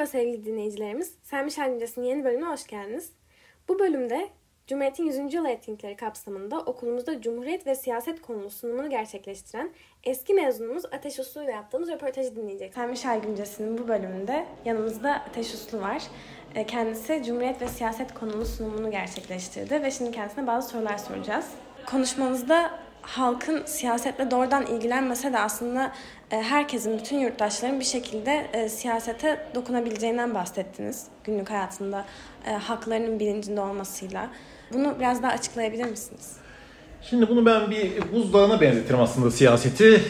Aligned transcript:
Merhaba 0.00 0.18
sevgili 0.18 0.44
dinleyicilerimiz. 0.44 1.14
Selmiş 1.22 1.58
Halindes'in 1.58 2.02
yeni 2.02 2.24
bölümüne 2.24 2.46
hoş 2.46 2.66
geldiniz. 2.66 3.12
Bu 3.68 3.78
bölümde 3.78 4.28
Cumhuriyet'in 4.66 5.04
100. 5.04 5.34
yıl 5.34 5.44
etkinlikleri 5.44 5.96
kapsamında 5.96 6.60
okulumuzda 6.60 7.20
Cumhuriyet 7.20 7.66
ve 7.66 7.74
siyaset 7.74 8.22
konulu 8.22 8.50
sunumunu 8.50 8.90
gerçekleştiren 8.90 9.70
eski 10.04 10.34
mezunumuz 10.34 10.84
Ateş 10.84 11.18
Uslu 11.18 11.42
ile 11.42 11.50
yaptığımız 11.50 11.88
röportajı 11.88 12.36
dinleyecek. 12.36 12.74
Selmiş 12.74 13.04
Halindes'in 13.04 13.78
bu 13.78 13.88
bölümünde 13.88 14.46
yanımızda 14.64 15.14
Ateş 15.14 15.54
Uslu 15.54 15.80
var. 15.80 16.02
E, 16.54 16.66
kendisi 16.66 17.22
Cumhuriyet 17.26 17.62
ve 17.62 17.68
siyaset 17.68 18.14
konulu 18.14 18.44
sunumunu 18.46 18.90
gerçekleştirdi 18.90 19.82
ve 19.82 19.90
şimdi 19.90 20.10
kendisine 20.10 20.46
bazı 20.46 20.68
sorular 20.68 20.98
soracağız. 20.98 21.46
Konuşmanızda 21.86 22.70
halkın 23.02 23.62
siyasetle 23.64 24.30
doğrudan 24.30 24.66
ilgilenmese 24.66 25.32
de 25.32 25.38
aslında 25.38 25.92
e, 26.30 26.36
herkesin, 26.36 26.98
bütün 26.98 27.18
yurttaşların 27.18 27.80
bir 27.80 27.84
şekilde 27.84 28.46
e, 28.52 28.68
siyasete 28.68 29.46
dokunabileceğinden 29.54 30.34
bahsettiniz. 30.34 31.04
Günlük 31.24 31.50
hayatında 31.50 32.04
e, 32.46 32.50
haklarının 32.50 33.20
bilincinde 33.20 33.60
olmasıyla. 33.60 34.28
Bunu 34.72 34.96
biraz 35.00 35.22
daha 35.22 35.32
açıklayabilir 35.32 35.84
misiniz? 35.84 36.36
Şimdi 37.02 37.28
bunu 37.28 37.46
ben 37.46 37.70
bir 37.70 37.92
buzdağına 38.12 38.60
benzetirim 38.60 39.00
aslında 39.00 39.30
siyaseti. 39.30 40.02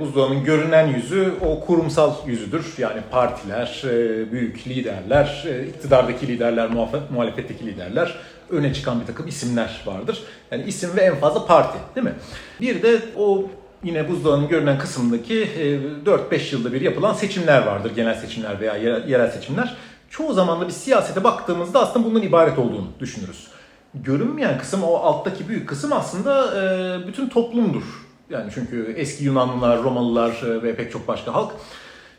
Buzdağının 0.00 0.44
görünen 0.44 0.86
yüzü 0.86 1.34
o 1.40 1.60
kurumsal 1.66 2.14
yüzüdür. 2.26 2.74
Yani 2.78 3.00
partiler, 3.10 3.82
büyük 4.32 4.68
liderler, 4.68 5.46
iktidardaki 5.68 6.28
liderler, 6.28 6.68
muhalefetteki 7.10 7.66
liderler, 7.66 8.16
öne 8.50 8.74
çıkan 8.74 9.00
bir 9.00 9.06
takım 9.06 9.28
isimler 9.28 9.82
vardır. 9.86 10.22
Yani 10.50 10.64
isim 10.64 10.90
ve 10.96 11.00
en 11.00 11.14
fazla 11.14 11.46
parti 11.46 11.78
değil 11.94 12.06
mi? 12.06 12.14
Bir 12.60 12.82
de 12.82 13.00
o 13.16 13.44
yine 13.84 14.08
buzdağının 14.08 14.48
görünen 14.48 14.78
kısımdaki 14.78 15.48
4-5 16.06 16.54
yılda 16.54 16.72
bir 16.72 16.80
yapılan 16.80 17.14
seçimler 17.14 17.66
vardır. 17.66 17.92
Genel 17.96 18.14
seçimler 18.14 18.60
veya 18.60 18.76
yerel 19.06 19.30
seçimler. 19.30 19.76
Çoğu 20.10 20.32
zaman 20.32 20.60
da 20.60 20.66
bir 20.66 20.72
siyasete 20.72 21.24
baktığımızda 21.24 21.80
aslında 21.80 22.06
bundan 22.06 22.22
ibaret 22.22 22.58
olduğunu 22.58 22.88
düşünürüz 23.00 23.48
görünmeyen 23.94 24.58
kısım 24.58 24.82
o 24.82 24.94
alttaki 24.94 25.48
büyük 25.48 25.68
kısım 25.68 25.92
aslında 25.92 26.62
e, 26.62 27.06
bütün 27.06 27.28
toplumdur. 27.28 27.82
Yani 28.30 28.50
çünkü 28.54 28.94
eski 28.96 29.24
Yunanlılar, 29.24 29.82
Romalılar 29.82 30.42
e, 30.42 30.62
ve 30.62 30.76
pek 30.76 30.92
çok 30.92 31.08
başka 31.08 31.34
halk 31.34 31.52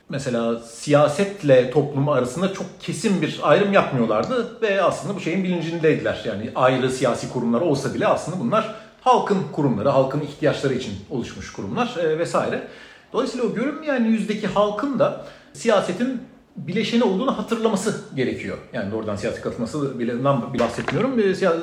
mesela 0.10 0.60
siyasetle 0.60 1.72
toplum 1.72 2.10
arasında 2.10 2.54
çok 2.54 2.66
kesin 2.80 3.22
bir 3.22 3.40
ayrım 3.44 3.74
yapmıyorlardı 3.74 4.62
ve 4.62 4.84
aslında 4.84 5.16
bu 5.16 5.20
şeyin 5.20 5.44
bilincindeydiler. 5.44 6.22
Yani 6.26 6.52
ayrı 6.56 6.92
siyasi 6.92 7.30
kurumlar 7.30 7.62
olsa 7.62 7.94
bile 7.94 8.08
aslında 8.08 8.40
bunlar 8.40 8.76
halkın 9.02 9.38
kurumları, 9.52 9.90
halkın 9.90 10.22
ihtiyaçları 10.22 10.74
için 10.74 10.94
oluşmuş 11.10 11.54
kurumlar 11.54 11.96
e, 11.98 12.20
vesaire. 12.20 12.68
Dolayısıyla 13.14 13.46
o 13.46 13.54
görünmeyen 13.54 14.04
yüzdeki 14.04 14.48
halkın 14.48 15.00
da 15.00 15.26
siyasetin 15.54 16.22
bileşeni 16.56 17.04
olduğunu 17.04 17.38
hatırlaması 17.38 18.02
gerekiyor. 18.16 18.58
Yani 18.74 18.92
doğrudan 18.92 19.16
siyasi 19.16 19.42
katılması 19.42 20.00
bilenden 20.00 20.60
bahsetmiyorum. 20.60 21.12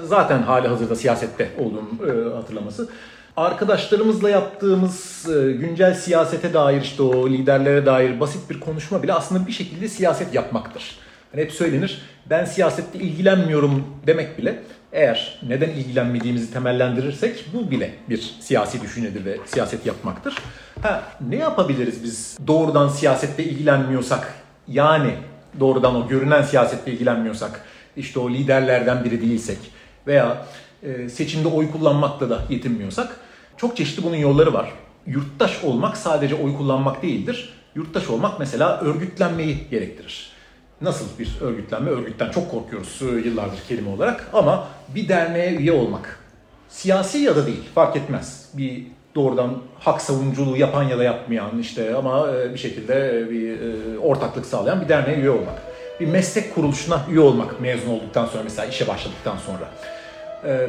Zaten 0.05 0.43
hali 0.43 0.69
hazırda 0.69 0.97
siyasette 0.97 1.51
olduğunu 1.59 1.89
e, 2.11 2.35
hatırlaması. 2.35 2.89
Arkadaşlarımızla 3.37 4.31
yaptığımız 4.31 5.27
e, 5.29 5.53
güncel 5.53 5.95
siyasete 5.95 6.55
dair 6.55 6.83
işte 6.83 7.03
o 7.03 7.29
liderlere 7.29 7.87
dair 7.87 8.21
basit 8.21 8.51
bir 8.51 8.61
konuşma 8.61 9.03
bile 9.03 9.13
aslında 9.13 9.47
bir 9.47 9.53
şekilde 9.53 9.89
siyaset 9.89 10.35
yapmaktır. 10.35 10.99
Hani 11.33 11.43
hep 11.43 11.53
söylenir 11.53 12.03
ben 12.31 12.45
siyasette 12.45 12.99
ilgilenmiyorum 12.99 13.85
demek 14.07 14.39
bile 14.39 14.63
eğer 14.93 15.41
neden 15.49 15.69
ilgilenmediğimizi 15.69 16.53
temellendirirsek 16.53 17.45
bu 17.55 17.71
bile 17.71 17.95
bir 18.09 18.37
siyasi 18.41 18.83
düşüncedir 18.83 19.25
ve 19.25 19.37
siyaset 19.47 19.87
yapmaktır. 19.87 20.35
Ha, 20.83 21.03
ne 21.29 21.37
yapabiliriz 21.37 22.05
biz 22.05 22.39
doğrudan 22.47 22.89
siyasette 22.89 23.45
ilgilenmiyorsak 23.45 24.35
yani 24.69 25.15
doğrudan 25.61 25.97
o 25.97 26.09
görünen 26.09 26.43
siyasetle 26.43 26.93
ilgilenmiyorsak, 26.93 27.61
işte 27.97 28.21
o 28.21 28.31
liderlerden 28.31 29.05
biri 29.05 29.23
değilsek 29.23 29.59
veya 30.07 30.47
e, 30.83 31.09
seçimde 31.09 31.49
oy 31.49 31.71
kullanmakla 31.71 32.31
da 32.31 32.43
yetinmiyorsak 32.51 33.26
çok 33.57 33.77
çeşitli 33.77 34.03
bunun 34.03 34.17
yolları 34.17 34.53
var. 34.53 34.73
Yurttaş 35.07 35.65
olmak 35.65 35.97
sadece 35.97 36.35
oy 36.35 36.57
kullanmak 36.57 37.03
değildir. 37.03 37.53
Yurttaş 37.75 38.11
olmak 38.11 38.39
mesela 38.39 38.81
örgütlenmeyi 38.81 39.59
gerektirir. 39.71 40.31
Nasıl 40.81 41.19
bir 41.19 41.37
örgütlenme? 41.41 41.91
Örgütten 41.91 42.31
çok 42.31 42.51
korkuyoruz 42.51 43.01
yıllardır 43.25 43.59
kelime 43.69 43.91
olarak 43.91 44.31
ama 44.33 44.69
bir 44.95 45.09
derneğe 45.09 45.55
üye 45.55 45.73
olmak. 45.73 46.21
Siyasi 46.69 47.19
ya 47.19 47.37
da 47.37 47.47
değil 47.47 47.63
fark 47.75 47.97
etmez. 47.97 48.49
Bir 48.55 48.87
doğrudan 49.15 49.59
hak 49.79 50.01
savunuculuğu 50.01 50.57
yapan 50.57 50.83
ya 50.83 50.99
da 50.99 51.05
yapmayan 51.05 51.59
işte 51.59 51.95
ama 51.95 52.31
e, 52.33 52.53
bir 52.53 52.59
şekilde 52.59 53.21
e, 53.21 53.31
bir 53.31 53.61
e, 53.61 53.99
ortaklık 53.99 54.47
sağlayan 54.47 54.81
bir 54.81 54.89
derneğe 54.89 55.19
üye 55.19 55.31
olmak. 55.31 55.63
Bir 56.01 56.07
meslek 56.07 56.55
kuruluşuna 56.55 57.01
üye 57.11 57.21
olmak 57.21 57.61
mezun 57.61 57.91
olduktan 57.91 58.27
sonra 58.27 58.43
mesela 58.43 58.67
işe 58.67 58.89
başladıktan 58.89 59.37
sonra. 59.37 59.71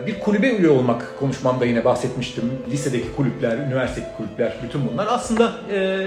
Bir 0.07 0.19
kulübe 0.19 0.49
üye 0.49 0.69
olmak 0.69 1.19
konuşmamda 1.19 1.65
yine 1.65 1.85
bahsetmiştim. 1.85 2.51
Lisedeki 2.71 3.15
kulüpler, 3.15 3.57
üniversitedeki 3.57 4.11
kulüpler 4.17 4.53
bütün 4.63 4.91
bunlar 4.91 5.07
aslında 5.09 5.53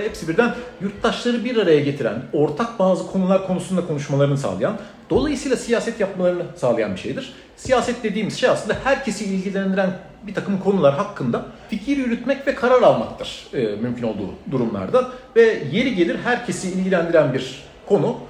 hepsi 0.04 0.28
birden 0.28 0.54
yurttaşları 0.80 1.44
bir 1.44 1.56
araya 1.56 1.80
getiren, 1.80 2.22
ortak 2.32 2.78
bazı 2.78 3.06
konular 3.06 3.46
konusunda 3.46 3.86
konuşmalarını 3.86 4.38
sağlayan, 4.38 4.76
dolayısıyla 5.10 5.56
siyaset 5.56 6.00
yapmalarını 6.00 6.42
sağlayan 6.56 6.94
bir 6.94 7.00
şeydir. 7.00 7.32
Siyaset 7.56 8.04
dediğimiz 8.04 8.38
şey 8.38 8.48
aslında 8.48 8.76
herkesi 8.84 9.24
ilgilendiren 9.24 9.90
bir 10.26 10.34
takım 10.34 10.60
konular 10.60 10.94
hakkında 10.94 11.46
fikir 11.70 11.96
yürütmek 11.96 12.46
ve 12.46 12.54
karar 12.54 12.82
almaktır 12.82 13.46
e, 13.52 13.62
mümkün 13.62 14.02
olduğu 14.02 14.30
durumlarda. 14.50 15.10
Ve 15.36 15.62
yeri 15.72 15.94
gelir 15.94 16.16
herkesi 16.24 16.68
ilgilendiren 16.68 17.34
bir 17.34 17.62
konu 17.88 18.08
e, 18.08 18.29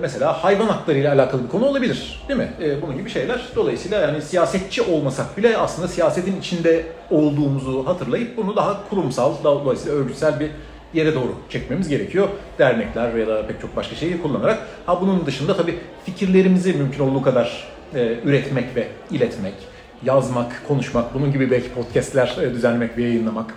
mesela 0.00 0.44
hayvan 0.44 0.66
hakları 0.66 0.98
ile 0.98 1.10
alakalı 1.10 1.44
bir 1.44 1.48
konu 1.48 1.66
olabilir 1.66 2.24
değil 2.28 2.40
mi? 2.40 2.48
E, 2.62 2.82
bunun 2.82 2.96
gibi 2.96 3.10
şeyler. 3.10 3.40
Dolayısıyla 3.56 4.00
yani 4.00 4.22
siyasetçi 4.22 4.82
olmasak 4.82 5.36
bile 5.36 5.56
aslında 5.56 5.88
siyasetin 5.88 6.40
içinde 6.40 6.86
olduğumuzu 7.10 7.86
hatırlayıp 7.86 8.36
bunu 8.36 8.56
daha 8.56 8.88
kurumsal, 8.90 9.34
dolayısıyla 9.44 9.98
örgütsel 9.98 10.40
bir 10.40 10.50
yere 10.94 11.14
doğru 11.14 11.34
çekmemiz 11.48 11.88
gerekiyor. 11.88 12.28
Dernekler 12.58 13.14
ya 13.14 13.26
da 13.26 13.46
pek 13.46 13.60
çok 13.60 13.76
başka 13.76 13.96
şeyi 13.96 14.22
kullanarak. 14.22 14.58
Ha 14.86 15.00
bunun 15.00 15.26
dışında 15.26 15.56
tabii 15.56 15.78
fikirlerimizi 16.04 16.72
mümkün 16.72 17.04
olduğu 17.04 17.22
kadar 17.22 17.68
e, 17.94 18.18
üretmek 18.24 18.76
ve 18.76 18.88
iletmek, 19.10 19.54
yazmak, 20.02 20.62
konuşmak, 20.68 21.14
bunun 21.14 21.32
gibi 21.32 21.50
belki 21.50 21.72
podcastler 21.72 22.36
e, 22.42 22.54
düzenlemek 22.54 22.98
ve 22.98 23.02
yayınlamak, 23.02 23.54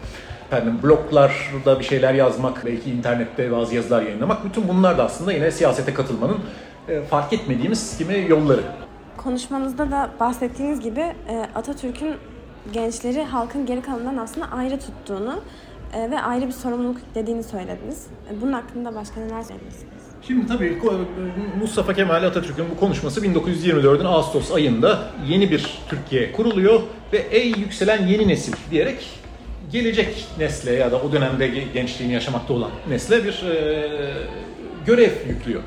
efendim 0.52 0.80
bloglarda 0.84 1.80
bir 1.80 1.84
şeyler 1.84 2.14
yazmak, 2.14 2.66
belki 2.66 2.92
internette 2.92 3.52
bazı 3.52 3.76
yazılar 3.76 4.02
yayınlamak, 4.02 4.46
bütün 4.46 4.68
bunlar 4.68 4.98
da 4.98 5.04
aslında 5.04 5.34
yine 5.34 5.52
siyasete 5.52 5.94
katılmanın 5.94 6.38
e, 6.88 7.02
fark 7.02 7.34
etmediğimiz 7.34 7.98
gibi 8.00 8.26
yolları. 8.30 8.62
Konuşmanızda 9.18 9.92
da 9.92 10.10
bahsettiğiniz 10.20 10.80
gibi 10.80 11.00
e, 11.00 11.46
Atatürk'ün 11.56 12.16
gençleri 12.74 13.24
halkın 13.24 13.66
geri 13.66 13.82
kalanından 13.82 14.18
aslında 14.18 14.52
ayrı 14.52 14.80
tuttuğunu 14.80 15.42
ve 16.12 16.22
ayrı 16.22 16.48
bir 16.48 16.52
sorumluluk 16.52 16.98
dediğini 17.16 17.44
söylediniz. 17.44 18.08
Bunun 18.42 18.54
hakkında 18.54 18.96
başka 18.96 19.20
neler 19.20 19.42
söylemişsiniz? 19.42 20.04
Şimdi 20.28 20.48
tabii 20.48 20.82
Mustafa 21.60 21.94
Kemal 21.94 22.24
Atatürk'ün 22.24 22.66
bu 22.76 22.80
konuşması 22.80 23.26
1924'ün 23.26 24.06
Ağustos 24.06 24.52
ayında 24.52 25.00
yeni 25.28 25.52
bir 25.52 25.80
Türkiye 25.90 26.32
kuruluyor 26.32 26.82
ve 27.14 27.18
ey 27.18 27.48
yükselen 27.48 28.08
yeni 28.08 28.28
nesil 28.28 28.54
diyerek 28.72 29.20
gelecek 29.72 30.26
nesle 30.38 30.72
ya 30.72 30.92
da 30.92 31.02
o 31.02 31.12
dönemde 31.12 31.48
gençliğini 31.48 32.14
yaşamakta 32.14 32.54
olan 32.54 32.72
nesle 32.90 33.24
bir 33.24 33.44
e, 33.44 33.90
görev 34.86 35.12
yüklüyor. 35.28 35.62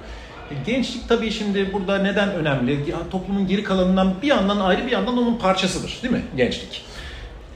Gençlik 0.67 1.09
tabii 1.09 1.31
şimdi 1.31 1.73
burada 1.73 1.99
neden 1.99 2.31
önemli? 2.35 2.95
Toplumun 3.11 3.47
geri 3.47 3.63
kalanından 3.63 4.15
bir 4.23 4.29
yandan 4.29 4.61
ayrı 4.61 4.87
bir 4.87 4.91
yandan 4.91 5.19
onun 5.19 5.39
parçasıdır 5.39 5.99
değil 6.03 6.15
mi 6.15 6.23
gençlik? 6.37 6.85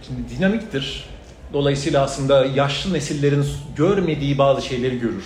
Şimdi 0.06 0.20
dinamiktir. 0.38 1.04
Dolayısıyla 1.52 2.02
aslında 2.02 2.44
yaşlı 2.44 2.92
nesillerin 2.92 3.46
görmediği 3.76 4.38
bazı 4.38 4.66
şeyleri 4.66 4.98
görür 4.98 5.24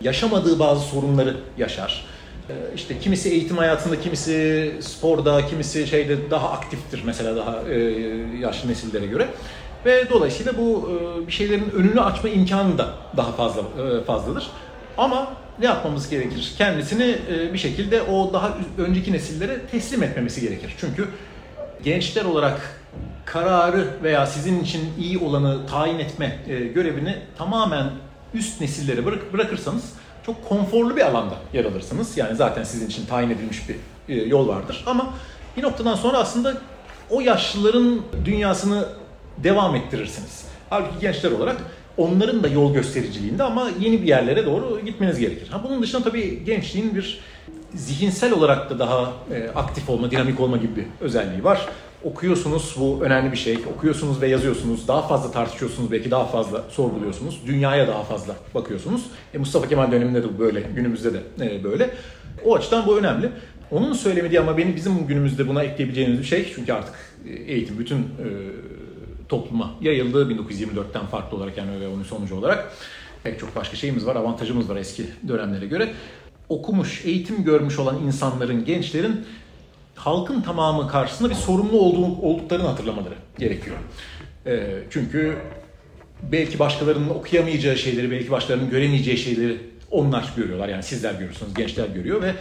yaşamadığı 0.00 0.58
bazı 0.58 0.80
sorunları 0.86 1.36
yaşar. 1.58 2.04
Ee, 2.50 2.52
işte 2.74 2.98
kimisi 2.98 3.28
eğitim 3.30 3.58
hayatında, 3.58 4.00
kimisi 4.00 4.72
sporda, 4.80 5.46
kimisi 5.46 5.86
şeyde 5.86 6.30
daha 6.30 6.50
aktiftir 6.50 7.02
mesela 7.04 7.36
daha 7.36 7.68
e, 7.68 7.78
yaşlı 8.40 8.68
nesillere 8.68 9.06
göre. 9.06 9.28
Ve 9.86 10.10
dolayısıyla 10.10 10.58
bu 10.58 10.90
e, 10.90 11.26
bir 11.26 11.32
şeylerin 11.32 11.70
önünü 11.70 12.00
açma 12.00 12.28
imkanı 12.28 12.78
da 12.78 12.88
daha 13.16 13.32
fazla 13.32 13.60
e, 13.60 14.04
fazladır. 14.04 14.46
Ama 14.98 15.32
ne 15.58 15.66
yapmamız 15.66 16.10
gerekir? 16.10 16.54
Kendisini 16.58 17.16
bir 17.52 17.58
şekilde 17.58 18.02
o 18.02 18.32
daha 18.32 18.54
önceki 18.78 19.12
nesillere 19.12 19.60
teslim 19.70 20.02
etmemesi 20.02 20.40
gerekir. 20.40 20.74
Çünkü 20.78 21.08
gençler 21.84 22.24
olarak 22.24 22.80
kararı 23.24 23.86
veya 24.02 24.26
sizin 24.26 24.62
için 24.62 24.80
iyi 24.98 25.18
olanı 25.18 25.66
tayin 25.66 25.98
etme 25.98 26.38
görevini 26.74 27.18
tamamen 27.38 27.90
üst 28.34 28.60
nesillere 28.60 29.04
bırak, 29.06 29.32
bırakırsanız 29.32 29.92
çok 30.26 30.48
konforlu 30.48 30.96
bir 30.96 31.06
alanda 31.06 31.34
yer 31.52 31.64
alırsınız. 31.64 32.16
Yani 32.16 32.36
zaten 32.36 32.64
sizin 32.64 32.86
için 32.86 33.06
tayin 33.06 33.30
edilmiş 33.30 33.68
bir 33.68 33.76
e, 34.14 34.24
yol 34.24 34.48
vardır. 34.48 34.84
Ama 34.86 35.14
bir 35.56 35.62
noktadan 35.62 35.94
sonra 35.94 36.18
aslında 36.18 36.54
o 37.10 37.20
yaşlıların 37.20 38.00
dünyasını 38.24 38.88
devam 39.38 39.76
ettirirsiniz. 39.76 40.44
Halbuki 40.70 41.00
gençler 41.00 41.30
olarak 41.30 41.56
onların 41.96 42.42
da 42.42 42.48
yol 42.48 42.74
göstericiliğinde 42.74 43.42
ama 43.42 43.70
yeni 43.80 44.02
bir 44.02 44.06
yerlere 44.06 44.46
doğru 44.46 44.80
gitmeniz 44.84 45.18
gerekir. 45.18 45.48
Ha, 45.48 45.60
bunun 45.64 45.82
dışında 45.82 46.02
tabii 46.02 46.44
gençliğin 46.44 46.94
bir 46.94 47.20
zihinsel 47.74 48.32
olarak 48.32 48.70
da 48.70 48.78
daha 48.78 49.12
e, 49.34 49.48
aktif 49.54 49.90
olma, 49.90 50.10
dinamik 50.10 50.40
olma 50.40 50.56
gibi 50.56 50.76
bir 50.76 50.84
özelliği 51.00 51.44
var. 51.44 51.68
Okuyorsunuz 52.04 52.76
bu 52.78 52.98
önemli 53.02 53.32
bir 53.32 53.36
şey. 53.36 53.58
Okuyorsunuz 53.76 54.20
ve 54.22 54.28
yazıyorsunuz. 54.28 54.88
Daha 54.88 55.02
fazla 55.02 55.30
tartışıyorsunuz 55.30 55.92
belki 55.92 56.10
daha 56.10 56.24
fazla 56.24 56.62
sorguluyorsunuz. 56.70 57.40
Dünyaya 57.46 57.88
daha 57.88 58.02
fazla 58.02 58.34
bakıyorsunuz. 58.54 59.02
E, 59.34 59.38
Mustafa 59.38 59.68
Kemal 59.68 59.92
döneminde 59.92 60.22
de 60.22 60.38
böyle, 60.38 60.60
günümüzde 60.60 61.10
de 61.14 61.20
e, 61.40 61.64
böyle. 61.64 61.90
O 62.44 62.54
açıdan 62.54 62.86
bu 62.86 62.98
önemli. 62.98 63.30
Onun 63.70 63.92
söylemediği 63.92 64.40
ama 64.40 64.58
benim 64.58 64.76
bizim 64.76 65.06
günümüzde 65.06 65.48
buna 65.48 65.62
ekleyebileceğimiz 65.62 66.18
bir 66.18 66.24
şey. 66.24 66.52
Çünkü 66.54 66.72
artık 66.72 66.94
e, 67.28 67.32
eğitim 67.32 67.78
bütün 67.78 67.98
e, 67.98 68.26
topluma 69.28 69.74
yayıldı 69.80 70.30
1924'ten 70.30 71.06
farklı 71.06 71.36
olarak 71.36 71.58
yani 71.58 71.80
ve 71.80 71.88
onun 71.88 72.02
sonucu 72.02 72.36
olarak. 72.36 72.72
Pek 73.24 73.40
çok 73.40 73.56
başka 73.56 73.76
şeyimiz 73.76 74.06
var, 74.06 74.16
avantajımız 74.16 74.68
var 74.68 74.76
eski 74.76 75.06
dönemlere 75.28 75.66
göre. 75.66 75.94
Okumuş, 76.48 77.04
eğitim 77.04 77.44
görmüş 77.44 77.78
olan 77.78 77.98
insanların, 78.06 78.64
gençlerin 78.64 79.26
halkın 79.94 80.40
tamamı 80.40 80.88
karşısında 80.88 81.30
bir 81.30 81.34
sorumlu 81.34 81.78
olduğu, 81.78 82.20
olduklarını 82.22 82.66
hatırlamaları 82.66 83.14
gerekiyor. 83.38 83.76
E, 84.46 84.82
çünkü 84.90 85.36
belki 86.32 86.58
başkalarının 86.58 87.08
okuyamayacağı 87.08 87.76
şeyleri, 87.76 88.10
belki 88.10 88.30
başkalarının 88.30 88.70
göremeyeceği 88.70 89.18
şeyleri 89.18 89.58
onlar 89.90 90.32
görüyorlar. 90.36 90.68
Yani 90.68 90.82
sizler 90.82 91.12
görüyorsunuz, 91.12 91.54
gençler 91.54 91.88
görüyor 91.88 92.22
ve 92.22 92.34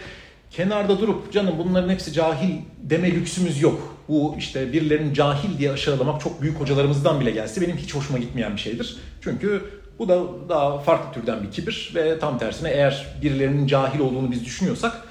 kenarda 0.52 1.00
durup 1.00 1.34
canım 1.34 1.56
bunların 1.58 1.90
hepsi 1.90 2.14
cahil 2.14 2.52
deme 2.78 3.12
lüksümüz 3.12 3.62
yok. 3.62 3.93
Bu 4.08 4.36
işte 4.38 4.74
birilerinin 4.74 5.14
cahil 5.14 5.58
diye 5.58 5.72
aşağılamak 5.72 6.22
çok 6.22 6.42
büyük 6.42 6.60
hocalarımızdan 6.60 7.20
bile 7.20 7.32
gelse 7.32 7.62
benim 7.62 7.78
hiç 7.78 7.96
hoşuma 7.96 8.20
gitmeyen 8.20 8.56
bir 8.56 8.62
şeydir. 8.62 8.98
Çünkü 9.22 9.64
bu 10.00 10.10
da 10.10 10.24
daha 10.50 10.80
farklı 10.80 11.14
türden 11.14 11.44
bir 11.44 11.52
kibir 11.52 11.92
ve 11.96 12.20
tam 12.20 12.38
tersine 12.38 12.70
eğer 12.70 13.08
birilerinin 13.22 13.68
cahil 13.68 14.00
olduğunu 14.00 14.32
biz 14.32 14.46
düşünüyorsak 14.46 15.02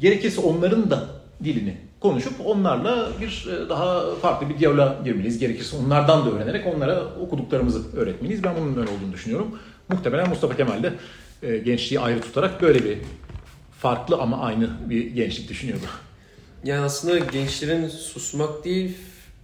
gerekirse 0.00 0.40
onların 0.40 0.90
da 0.90 1.06
dilini 1.44 1.76
konuşup 2.00 2.32
onlarla 2.46 3.08
bir 3.20 3.48
e, 3.52 3.68
daha 3.68 4.14
farklı 4.14 4.48
bir 4.48 4.58
diyaloğa 4.58 4.98
girmeliyiz. 5.04 5.38
Gerekirse 5.38 5.76
onlardan 5.76 6.26
da 6.26 6.30
öğrenerek 6.30 6.66
onlara 6.74 7.04
okuduklarımızı 7.04 7.96
öğretmeliyiz. 7.96 8.44
Ben 8.44 8.54
bunun 8.60 8.76
öyle 8.76 8.90
olduğunu 8.90 9.12
düşünüyorum. 9.12 9.58
Muhtemelen 9.88 10.28
Mustafa 10.28 10.56
Kemal 10.56 10.82
de 10.82 10.92
e, 11.42 11.56
gençliği 11.56 12.00
ayrı 12.00 12.20
tutarak 12.20 12.62
böyle 12.62 12.84
bir 12.84 12.98
farklı 13.78 14.16
ama 14.16 14.40
aynı 14.40 14.70
bir 14.90 15.06
gençlik 15.06 15.48
düşünüyordu. 15.48 15.86
Yani 16.66 16.84
aslında 16.84 17.18
gençlerin 17.18 17.88
susmak 17.88 18.64
değil, 18.64 18.96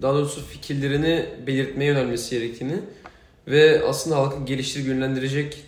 daha 0.02 0.14
doğrusu 0.14 0.46
fikirlerini 0.46 1.26
belirtmeye 1.46 1.90
yönelmesi 1.90 2.38
gerektiğini 2.38 2.74
ve 3.48 3.82
aslında 3.88 4.16
halkı 4.16 4.44
geliştirip 4.44 4.86
yönlendirecek 4.86 5.64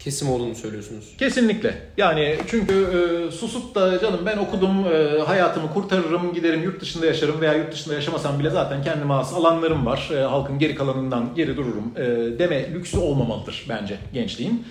kesim 0.00 0.30
olduğunu 0.30 0.54
söylüyorsunuz. 0.54 1.14
Kesinlikle. 1.18 1.78
Yani 1.96 2.36
çünkü 2.46 2.72
e, 2.74 3.30
susup 3.30 3.74
da 3.74 4.00
canım 4.00 4.20
ben 4.26 4.38
okudum, 4.38 4.86
e, 4.92 5.20
hayatımı 5.20 5.72
kurtarırım, 5.72 6.34
giderim 6.34 6.62
yurt 6.62 6.80
dışında 6.80 7.06
yaşarım 7.06 7.40
veya 7.40 7.54
yurt 7.54 7.72
dışında 7.72 7.94
yaşamasam 7.94 8.38
bile 8.38 8.50
zaten 8.50 8.82
kendime 8.82 9.14
has 9.14 9.32
alanlarım 9.32 9.86
var. 9.86 10.10
E, 10.14 10.20
halkın 10.20 10.58
geri 10.58 10.74
kalanından 10.74 11.34
geri 11.36 11.56
dururum 11.56 11.92
e, 11.96 12.04
deme 12.38 12.72
lüksü 12.74 12.98
olmamalıdır 12.98 13.66
bence 13.68 13.98
gençliğin. 14.12 14.66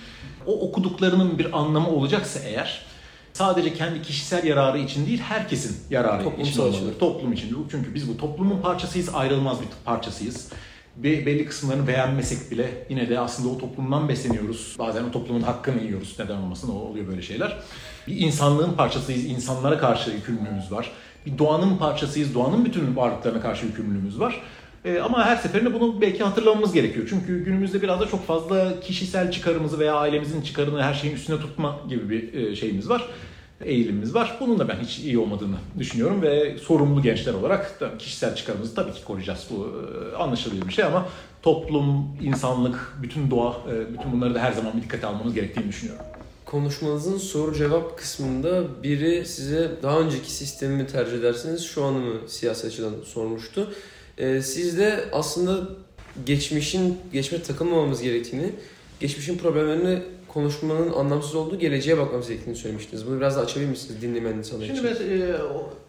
O 0.46 0.60
okuduklarının 0.68 1.38
bir 1.38 1.58
anlamı 1.58 1.90
olacaksa 1.90 2.40
eğer 2.40 2.85
sadece 3.36 3.74
kendi 3.74 4.02
kişisel 4.02 4.44
yararı 4.44 4.78
için 4.78 5.06
değil 5.06 5.20
herkesin 5.20 5.76
yararı 5.90 6.22
Toplumsal 6.24 6.50
için 6.50 6.60
olmalıdır. 6.60 6.88
için. 6.88 6.98
Toplum 6.98 7.32
için. 7.32 7.66
Çünkü 7.70 7.94
biz 7.94 8.08
bu 8.08 8.16
toplumun 8.16 8.60
parçasıyız, 8.62 9.08
ayrılmaz 9.14 9.60
bir 9.60 9.66
parçasıyız. 9.84 10.48
Be- 10.96 11.26
belli 11.26 11.44
kısımlarını 11.46 11.86
beğenmesek 11.86 12.50
bile 12.50 12.86
yine 12.90 13.08
de 13.08 13.20
aslında 13.20 13.48
o 13.48 13.58
toplumdan 13.58 14.08
besleniyoruz. 14.08 14.76
Bazen 14.78 15.04
o 15.04 15.10
toplumun 15.10 15.42
hakkını 15.42 15.82
yiyoruz. 15.82 16.16
Neden 16.18 16.36
olmasın 16.36 16.68
o 16.68 16.72
oluyor 16.74 17.06
böyle 17.08 17.22
şeyler. 17.22 17.56
Bir 18.06 18.16
insanlığın 18.20 18.72
parçasıyız, 18.72 19.24
insanlara 19.24 19.78
karşı 19.78 20.10
yükümlülüğümüz 20.10 20.72
var. 20.72 20.90
Bir 21.26 21.38
doğanın 21.38 21.76
parçasıyız, 21.76 22.34
doğanın 22.34 22.64
bütün 22.64 22.96
varlıklarına 22.96 23.40
karşı 23.40 23.66
yükümlülüğümüz 23.66 24.20
var. 24.20 24.40
Ee, 24.86 25.00
ama 25.00 25.26
her 25.26 25.36
seferinde 25.36 25.74
bunu 25.74 26.00
belki 26.00 26.24
hatırlamamız 26.24 26.72
gerekiyor. 26.72 27.06
Çünkü 27.10 27.44
günümüzde 27.44 27.82
biraz 27.82 28.00
da 28.00 28.06
çok 28.08 28.26
fazla 28.26 28.80
kişisel 28.80 29.32
çıkarımızı 29.32 29.78
veya 29.78 29.94
ailemizin 29.94 30.42
çıkarını 30.42 30.82
her 30.82 30.94
şeyin 30.94 31.14
üstüne 31.14 31.40
tutma 31.40 31.80
gibi 31.88 32.10
bir 32.10 32.34
e, 32.34 32.56
şeyimiz 32.56 32.88
var. 32.88 33.08
Eğilimimiz 33.64 34.14
var. 34.14 34.36
Bunun 34.40 34.58
da 34.58 34.68
ben 34.68 34.76
hiç 34.76 34.98
iyi 34.98 35.18
olmadığını 35.18 35.56
düşünüyorum 35.78 36.22
ve 36.22 36.58
sorumlu 36.58 37.02
gençler 37.02 37.34
olarak 37.34 37.80
da 37.80 37.98
kişisel 37.98 38.36
çıkarımızı 38.36 38.74
tabii 38.74 38.92
ki 38.92 39.04
koruyacağız. 39.04 39.46
Bu 39.50 39.72
e, 40.12 40.16
anlaşılıyor 40.16 40.68
bir 40.68 40.72
şey 40.72 40.84
ama 40.84 41.08
toplum, 41.42 42.16
insanlık, 42.22 42.94
bütün 43.02 43.30
doğa, 43.30 43.56
e, 43.72 43.92
bütün 43.92 44.12
bunları 44.12 44.34
da 44.34 44.38
her 44.38 44.52
zaman 44.52 44.72
bir 44.76 44.82
dikkate 44.82 45.06
almamız 45.06 45.34
gerektiğini 45.34 45.68
düşünüyorum. 45.68 46.04
Konuşmanızın 46.44 47.18
soru 47.18 47.54
cevap 47.54 47.98
kısmında 47.98 48.82
biri 48.82 49.26
size 49.26 49.70
daha 49.82 50.00
önceki 50.00 50.32
sistemi 50.32 50.76
mi 50.76 50.86
tercih 50.86 51.18
edersiniz, 51.18 51.64
şu 51.64 51.84
anı 51.84 51.98
mı 51.98 52.14
siyasetçiden 52.28 52.92
sormuştu. 53.04 53.72
Ee, 54.18 54.42
siz 54.42 54.78
de 54.78 55.04
aslında 55.12 55.68
geçmişin, 56.26 56.98
geçmişe 57.12 57.42
takılmamamız 57.42 58.02
gerektiğini, 58.02 58.50
geçmişin 59.00 59.38
problemlerini 59.38 60.02
konuşmanın 60.28 60.92
anlamsız 60.92 61.34
olduğu 61.34 61.58
geleceğe 61.58 61.98
bakmamız 61.98 62.28
gerektiğini 62.28 62.56
söylemiştiniz. 62.56 63.06
Bunu 63.06 63.16
biraz 63.16 63.36
da 63.36 63.40
açabilir 63.40 63.68
misiniz 63.68 64.02
dinlemeyen 64.02 64.36
insanlar 64.36 64.66
Şimdi 64.66 64.78
için? 64.78 64.88
mes- 64.88 65.30
e, 65.30 65.36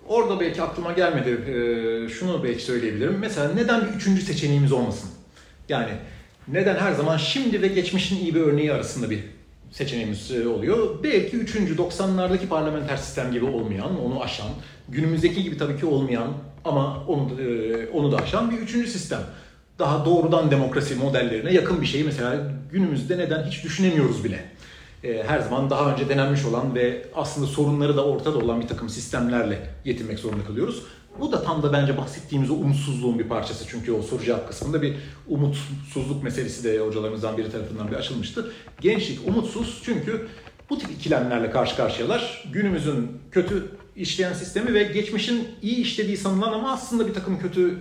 orada 0.07 0.39
belki 0.39 0.61
aklıma 0.61 0.93
gelmedi. 0.93 1.29
E, 1.29 2.09
şunu 2.09 2.43
belki 2.43 2.63
söyleyebilirim. 2.63 3.17
Mesela 3.19 3.53
neden 3.53 3.81
bir 3.81 3.93
üçüncü 3.93 4.21
seçeneğimiz 4.21 4.71
olmasın? 4.71 5.09
Yani 5.69 5.91
neden 6.47 6.75
her 6.75 6.93
zaman 6.93 7.17
şimdi 7.17 7.61
ve 7.61 7.67
geçmişin 7.67 8.19
iyi 8.19 8.35
bir 8.35 8.41
örneği 8.41 8.73
arasında 8.73 9.09
bir 9.09 9.19
seçeneğimiz 9.71 10.31
e, 10.31 10.47
oluyor? 10.47 11.03
Belki 11.03 11.37
üçüncü 11.37 11.75
90'lardaki 11.75 12.47
parlamenter 12.47 12.97
sistem 12.97 13.31
gibi 13.31 13.45
olmayan, 13.45 14.01
onu 14.05 14.23
aşan, 14.23 14.49
günümüzdeki 14.89 15.43
gibi 15.43 15.57
tabii 15.57 15.79
ki 15.79 15.85
olmayan 15.85 16.33
ama 16.67 17.03
onu 17.07 17.29
da, 17.29 17.41
e, 17.41 17.89
onu 17.89 18.11
da 18.11 18.17
aşan 18.17 18.51
bir 18.51 18.57
üçüncü 18.57 18.89
sistem. 18.89 19.21
Daha 19.79 20.05
doğrudan 20.05 20.51
demokrasi 20.51 20.95
modellerine 20.95 21.53
yakın 21.53 21.81
bir 21.81 21.85
şeyi 21.85 22.03
mesela 22.03 22.51
günümüzde 22.71 23.17
neden 23.17 23.43
hiç 23.43 23.63
düşünemiyoruz 23.63 24.23
bile 24.23 24.45
e, 25.03 25.23
her 25.23 25.39
zaman 25.39 25.69
daha 25.69 25.91
önce 25.91 26.09
denenmiş 26.09 26.45
olan 26.45 26.75
ve 26.75 27.05
aslında 27.15 27.47
sorunları 27.47 27.97
da 27.97 28.05
ortada 28.05 28.37
olan 28.37 28.61
bir 28.61 28.67
takım 28.67 28.89
sistemlerle 28.89 29.69
yetinmek 29.85 30.19
zorunda 30.19 30.43
kalıyoruz. 30.43 30.83
Bu 31.19 31.31
da 31.31 31.43
tam 31.43 31.63
da 31.63 31.73
bence 31.73 31.97
bahsettiğimiz 31.97 32.49
o 32.49 32.53
umutsuzluğun 32.53 33.19
bir 33.19 33.27
parçası. 33.27 33.65
Çünkü 33.67 33.91
o 33.91 34.01
soru 34.01 34.23
cevap 34.23 34.47
kısmında 34.47 34.81
bir 34.81 34.95
umutsuzluk 35.27 36.23
meselesi 36.23 36.63
de 36.63 36.79
hocalarımızdan 36.79 37.37
biri 37.37 37.51
tarafından 37.51 37.91
bir 37.91 37.95
açılmıştı. 37.95 38.51
Gençlik 38.81 39.27
umutsuz 39.27 39.81
çünkü 39.85 40.27
bu 40.69 40.77
tip 40.77 40.91
ikilemlerle 40.91 41.51
karşı 41.51 41.75
karşıyalar. 41.75 42.43
Günümüzün 42.53 43.11
kötü 43.31 43.76
işleyen 43.97 44.33
sistemi 44.33 44.73
ve 44.73 44.83
geçmişin 44.83 45.47
iyi 45.61 45.75
işlediği 45.75 46.17
sanılan 46.17 46.53
ama 46.53 46.71
aslında 46.71 47.07
bir 47.07 47.13
takım 47.13 47.39
kötü 47.39 47.77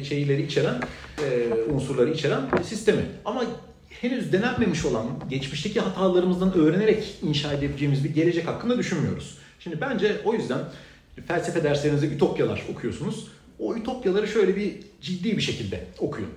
e, 0.00 0.04
şeyleri 0.04 0.42
içeren, 0.42 0.74
e, 1.24 1.54
unsurları 1.72 2.10
içeren 2.10 2.40
sistemi. 2.62 3.02
Ama 3.24 3.44
henüz 3.90 4.32
denenmemiş 4.32 4.84
olan 4.84 5.06
geçmişteki 5.30 5.80
hatalarımızdan 5.80 6.54
öğrenerek 6.54 7.14
inşa 7.22 7.52
edebileceğimiz 7.52 8.04
bir 8.04 8.14
gelecek 8.14 8.46
hakkında 8.46 8.78
düşünmüyoruz. 8.78 9.38
Şimdi 9.60 9.80
bence 9.80 10.16
o 10.24 10.34
yüzden 10.34 10.60
felsefe 11.26 11.64
derslerinizde 11.64 12.06
ütopyalar 12.06 12.62
okuyorsunuz. 12.72 13.28
O 13.58 13.76
ütopyaları 13.76 14.28
şöyle 14.28 14.56
bir 14.56 14.74
ciddi 15.00 15.36
bir 15.36 15.42
şekilde 15.42 15.86
okuyun. 15.98 16.30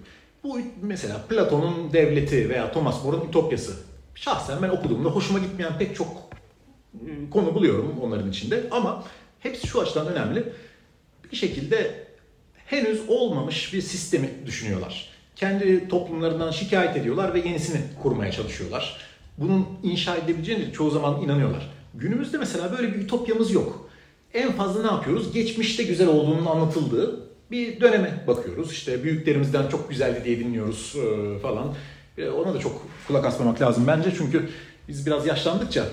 Bu 0.44 0.60
mesela 0.82 1.22
Platon'un 1.30 1.94
devleti 1.94 2.50
veya 2.50 2.72
Thomas 2.72 3.04
More'un 3.04 3.28
ütopyası. 3.28 3.74
Şahsen 4.16 4.62
ben 4.62 4.70
okuduğumda 4.70 5.10
hoşuma 5.10 5.40
gitmeyen 5.40 5.78
pek 5.78 5.96
çok 5.96 6.27
konu 7.32 7.56
buluyorum 7.56 7.96
onların 8.02 8.30
içinde. 8.30 8.64
Ama 8.72 9.04
hepsi 9.40 9.68
şu 9.68 9.82
açıdan 9.82 10.08
önemli. 10.08 10.44
Bir 11.32 11.38
şekilde 11.38 12.08
henüz 12.66 13.02
olmamış 13.08 13.74
bir 13.74 13.82
sistemi 13.82 14.30
düşünüyorlar. 14.46 15.10
Kendi 15.36 15.88
toplumlarından 15.88 16.52
şikayet 16.52 16.98
ediyorlar 16.98 17.34
ve 17.34 17.40
yenisini 17.40 17.82
kurmaya 18.04 18.32
çalışıyorlar. 18.32 18.98
Bunun 19.38 19.68
inşa 19.84 20.16
edebileceğine 20.16 20.72
çoğu 20.72 20.92
zaman 20.92 21.22
inanıyorlar. 21.22 21.70
Günümüzde 21.94 22.38
mesela 22.38 22.72
böyle 22.78 22.94
bir 22.94 23.00
ütopyamız 23.00 23.52
yok. 23.52 23.90
En 24.34 24.52
fazla 24.52 24.82
ne 24.82 24.88
yapıyoruz? 24.88 25.34
Geçmişte 25.34 25.84
güzel 25.84 26.08
olduğunun 26.08 26.46
anlatıldığı 26.46 27.28
bir 27.52 27.82
döneme 27.82 28.24
bakıyoruz. 28.28 28.72
İşte 28.72 29.04
büyüklerimizden 29.04 29.68
çok 29.68 29.90
güzeldi 29.90 30.22
diye 30.26 30.40
dinliyoruz 30.40 30.96
e, 30.96 31.40
falan. 31.40 31.74
E, 32.18 32.30
Ona 32.30 32.54
da 32.54 32.60
çok 32.60 32.88
kulak 33.08 33.26
asmamak 33.26 33.62
lazım 33.62 33.88
bence 33.88 34.14
çünkü 34.18 34.50
biz 34.88 35.06
biraz 35.06 35.28
yaşlandıkça 35.28 35.86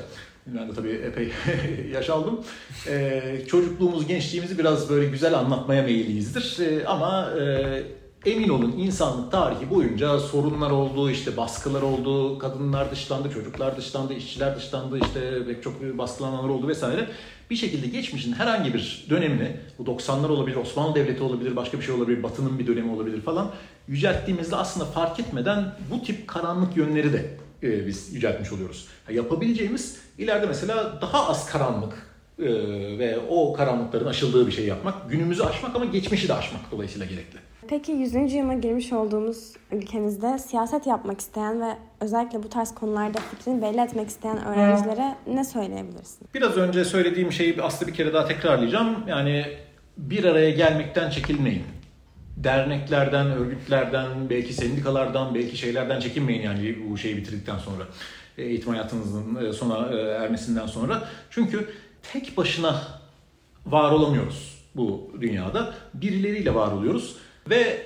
ben 0.46 0.68
de 0.68 0.72
tabii 0.74 0.90
epey 0.90 1.32
yaş 1.92 2.10
aldım. 2.10 2.40
Ee, 2.88 3.44
çocukluğumuz, 3.48 4.06
gençliğimizi 4.06 4.58
biraz 4.58 4.90
böyle 4.90 5.08
güzel 5.08 5.38
anlatmaya 5.38 5.82
meyilliyizdir. 5.82 6.58
Ee, 6.60 6.86
ama 6.86 7.30
e, 7.40 7.82
emin 8.26 8.48
olun 8.48 8.74
insanlık 8.78 9.32
tarihi 9.32 9.70
boyunca 9.70 10.18
sorunlar 10.18 10.70
oldu, 10.70 11.10
işte 11.10 11.36
baskılar 11.36 11.82
oldu, 11.82 12.38
kadınlar 12.38 12.90
dışlandı, 12.90 13.30
çocuklar 13.30 13.76
dışlandı, 13.76 14.14
işçiler 14.14 14.56
dışlandı, 14.56 14.98
işte 14.98 15.46
pek 15.46 15.62
çok 15.62 15.98
baskılananlar 15.98 16.48
oldu 16.48 16.68
vesaire. 16.68 17.08
Bir 17.50 17.56
şekilde 17.56 17.86
geçmişin 17.86 18.32
herhangi 18.32 18.74
bir 18.74 19.06
dönemini, 19.10 19.56
bu 19.78 19.82
90'lar 19.82 20.28
olabilir, 20.28 20.56
Osmanlı 20.56 20.94
Devleti 20.94 21.22
olabilir, 21.22 21.56
başka 21.56 21.78
bir 21.78 21.82
şey 21.82 21.94
olabilir, 21.94 22.22
Batı'nın 22.22 22.58
bir 22.58 22.66
dönemi 22.66 22.92
olabilir 22.92 23.20
falan 23.20 23.50
yücelttiğimizde 23.88 24.56
aslında 24.56 24.86
fark 24.86 25.20
etmeden 25.20 25.72
bu 25.90 26.02
tip 26.02 26.28
karanlık 26.28 26.76
yönleri 26.76 27.12
de 27.12 27.43
e, 27.64 27.86
biz 27.86 28.14
yüceltmiş 28.14 28.52
oluyoruz. 28.52 28.88
yapabileceğimiz 29.10 29.98
ileride 30.18 30.46
mesela 30.46 31.00
daha 31.00 31.28
az 31.28 31.50
karanlık 31.50 32.14
e, 32.38 32.44
ve 32.98 33.18
o 33.28 33.52
karanlıkların 33.52 34.06
aşıldığı 34.06 34.46
bir 34.46 34.52
şey 34.52 34.66
yapmak, 34.66 35.10
günümüzü 35.10 35.42
aşmak 35.42 35.76
ama 35.76 35.84
geçmişi 35.84 36.28
de 36.28 36.34
aşmak 36.34 36.70
dolayısıyla 36.70 37.06
gerekli. 37.06 37.38
Peki 37.68 37.92
100. 37.92 38.14
yıla 38.14 38.54
girmiş 38.54 38.92
olduğumuz 38.92 39.52
ülkemizde 39.72 40.38
siyaset 40.38 40.86
yapmak 40.86 41.20
isteyen 41.20 41.60
ve 41.60 41.76
özellikle 42.00 42.42
bu 42.42 42.48
tarz 42.48 42.74
konularda 42.74 43.18
fikrini 43.20 43.62
belli 43.62 43.80
etmek 43.80 44.08
isteyen 44.08 44.44
öğrencilere 44.44 45.14
ne 45.26 45.44
söyleyebilirsin? 45.44 46.28
Biraz 46.34 46.56
önce 46.56 46.84
söylediğim 46.84 47.32
şeyi 47.32 47.62
aslında 47.62 47.90
bir 47.90 47.96
kere 47.96 48.14
daha 48.14 48.28
tekrarlayacağım. 48.28 48.96
Yani 49.08 49.44
bir 49.96 50.24
araya 50.24 50.50
gelmekten 50.50 51.10
çekilmeyin. 51.10 51.62
Derneklerden, 52.36 53.26
örgütlerden, 53.26 54.30
belki 54.30 54.52
sendikalardan, 54.52 55.34
belki 55.34 55.56
şeylerden 55.56 56.00
çekinmeyin 56.00 56.42
yani 56.42 56.76
bu 56.90 56.98
şeyi 56.98 57.16
bitirdikten 57.16 57.58
sonra. 57.58 57.84
Eğitim 58.38 58.70
hayatınızın 58.72 59.44
e, 59.44 59.52
sona 59.52 59.96
e, 59.96 59.96
ermesinden 59.96 60.66
sonra. 60.66 61.08
Çünkü 61.30 61.70
tek 62.12 62.36
başına 62.36 62.82
var 63.66 63.92
olamıyoruz 63.92 64.64
bu 64.76 65.12
dünyada. 65.20 65.74
Birileriyle 65.94 66.54
var 66.54 66.72
oluyoruz. 66.72 67.16
Ve 67.50 67.82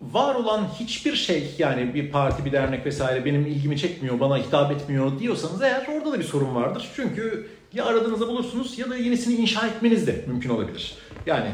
var 0.00 0.34
olan 0.34 0.68
hiçbir 0.80 1.16
şey 1.16 1.54
yani 1.58 1.94
bir 1.94 2.10
parti, 2.10 2.44
bir 2.44 2.52
dernek 2.52 2.86
vesaire 2.86 3.24
benim 3.24 3.46
ilgimi 3.46 3.78
çekmiyor, 3.78 4.20
bana 4.20 4.38
hitap 4.38 4.72
etmiyor 4.72 5.18
diyorsanız 5.18 5.62
eğer 5.62 5.86
orada 5.88 6.12
da 6.12 6.18
bir 6.18 6.24
sorun 6.24 6.54
vardır. 6.54 6.88
Çünkü 6.96 7.48
ya 7.74 7.84
aradığınızda 7.84 8.28
bulursunuz 8.28 8.78
ya 8.78 8.90
da 8.90 8.96
yenisini 8.96 9.34
inşa 9.34 9.66
etmeniz 9.66 10.06
de 10.06 10.24
mümkün 10.26 10.50
olabilir. 10.50 10.94
Yani 11.26 11.50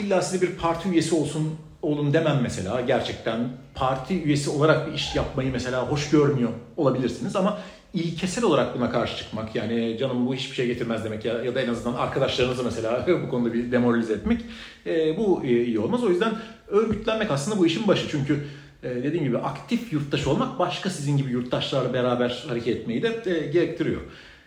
illa 0.00 0.22
size 0.22 0.46
bir 0.46 0.56
parti 0.56 0.88
üyesi 0.88 1.14
olsun 1.14 1.54
olun 1.82 2.12
demem 2.12 2.38
mesela 2.42 2.80
gerçekten 2.80 3.48
parti 3.74 4.22
üyesi 4.22 4.50
olarak 4.50 4.88
bir 4.88 4.92
iş 4.92 5.16
yapmayı 5.16 5.52
mesela 5.52 5.90
hoş 5.90 6.10
görmüyor 6.10 6.50
olabilirsiniz 6.76 7.36
ama 7.36 7.58
ilkesel 7.94 8.44
olarak 8.44 8.78
buna 8.78 8.90
karşı 8.90 9.16
çıkmak 9.16 9.54
yani 9.54 9.96
canım 10.00 10.26
bu 10.26 10.34
hiçbir 10.34 10.56
şey 10.56 10.66
getirmez 10.66 11.04
demek 11.04 11.24
ya, 11.24 11.42
ya 11.42 11.54
da 11.54 11.60
en 11.60 11.68
azından 11.68 11.94
arkadaşlarınızı 11.98 12.64
mesela 12.64 13.06
bu 13.26 13.30
konuda 13.30 13.54
bir 13.54 13.72
demoralize 13.72 14.12
etmek 14.12 14.40
e, 14.86 15.16
bu 15.16 15.44
e, 15.44 15.64
iyi 15.64 15.78
olmaz. 15.78 16.04
O 16.04 16.08
yüzden 16.08 16.34
örgütlenmek 16.68 17.30
aslında 17.30 17.58
bu 17.58 17.66
işin 17.66 17.88
başı 17.88 18.08
çünkü 18.10 18.44
e, 18.82 18.88
dediğim 18.88 19.24
gibi 19.24 19.38
aktif 19.38 19.92
yurttaş 19.92 20.26
olmak 20.26 20.58
başka 20.58 20.90
sizin 20.90 21.16
gibi 21.16 21.30
yurttaşlarla 21.30 21.92
beraber 21.92 22.44
hareket 22.48 22.76
etmeyi 22.76 23.02
de 23.02 23.22
e, 23.26 23.46
gerektiriyor. 23.46 24.00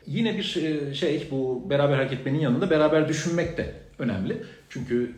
Yine 0.08 0.38
bir 0.38 0.56
e, 0.56 0.94
şey 0.94 1.27
bu 1.32 1.70
beraber 1.70 1.96
hareket 1.96 2.20
etmenin 2.20 2.39
yanında 2.39 2.70
beraber 2.70 3.10
düşünmek 3.10 3.58
de 3.58 3.75
önemli. 4.00 4.44
Çünkü 4.70 5.15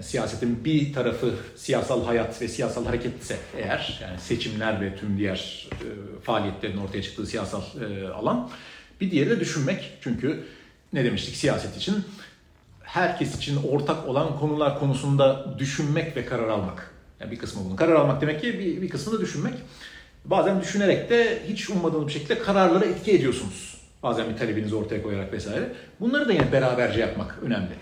siyasetin 0.00 0.64
bir 0.64 0.92
tarafı 0.92 1.34
siyasal 1.56 2.04
hayat 2.04 2.42
ve 2.42 2.48
siyasal 2.48 2.86
hareket 2.86 3.22
ise 3.22 3.36
eğer 3.56 4.00
yani 4.02 4.20
seçimler 4.20 4.80
ve 4.80 4.96
tüm 4.96 5.18
diğer 5.18 5.68
e, 5.72 5.86
faaliyetlerin 6.22 6.76
ortaya 6.76 7.02
çıktığı 7.02 7.26
siyasal 7.26 7.62
e, 7.80 8.08
alan 8.08 8.50
bir 9.00 9.10
diğeri 9.10 9.30
de 9.30 9.40
düşünmek. 9.40 9.92
Çünkü 10.00 10.44
ne 10.92 11.04
demiştik 11.04 11.36
siyaset 11.36 11.76
için 11.76 12.04
herkes 12.82 13.36
için 13.36 13.58
ortak 13.68 14.08
olan 14.08 14.38
konular 14.38 14.78
konusunda 14.78 15.54
düşünmek 15.58 16.16
ve 16.16 16.26
karar 16.26 16.48
almak. 16.48 16.90
Yani 17.20 17.30
bir 17.30 17.38
kısmı 17.38 17.64
bunun. 17.64 17.76
Karar 17.76 17.94
almak 17.94 18.20
demek 18.20 18.40
ki 18.40 18.58
bir, 18.58 18.82
bir 18.82 18.88
kısmı 18.88 19.12
da 19.12 19.20
düşünmek. 19.20 19.54
Bazen 20.24 20.60
düşünerek 20.60 21.10
de 21.10 21.42
hiç 21.48 21.70
ummadığınız 21.70 22.06
bir 22.06 22.12
şekilde 22.12 22.38
kararlara 22.38 22.84
etki 22.84 23.12
ediyorsunuz. 23.12 23.80
Bazen 24.02 24.30
bir 24.30 24.36
talebinizi 24.36 24.74
ortaya 24.74 25.02
koyarak 25.02 25.32
vesaire. 25.32 25.72
Bunları 26.00 26.28
da 26.28 26.32
yine 26.32 26.52
beraberce 26.52 27.00
yapmak 27.00 27.38
önemli. 27.42 27.72